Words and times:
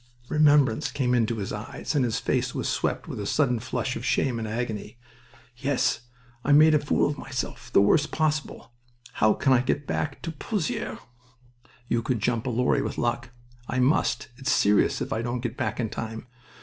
Remembrance 0.29 0.91
came 0.91 1.13
into 1.13 1.35
his 1.35 1.53
eyes 1.53 1.93
and 1.93 2.03
his 2.03 2.19
face 2.19 2.55
was 2.55 2.67
swept 2.67 3.07
with 3.07 3.19
a 3.19 3.27
sudden 3.27 3.59
flush 3.59 3.95
of 3.95 4.03
shame 4.03 4.39
and 4.39 4.47
agony. 4.47 4.97
"Yes... 5.57 5.99
I 6.43 6.53
made 6.53 6.73
a 6.73 6.79
fool 6.79 7.07
of 7.07 7.19
myself. 7.19 7.69
The 7.71 7.83
worst 7.83 8.11
possible. 8.11 8.71
How 9.13 9.33
can 9.33 9.53
I 9.53 9.61
get 9.61 9.85
back 9.85 10.23
to 10.23 10.31
Pozieres?" 10.31 10.97
"You 11.87 12.01
could 12.01 12.19
jump 12.19 12.47
a 12.47 12.49
lorry 12.49 12.81
with 12.81 12.97
luck." 12.97 13.29
"I 13.67 13.77
must. 13.77 14.29
It's 14.37 14.51
serious 14.51 15.01
if 15.01 15.13
I 15.13 15.21
don't 15.21 15.39
get 15.41 15.55
back 15.55 15.79
in 15.79 15.89
time. 15.89 16.25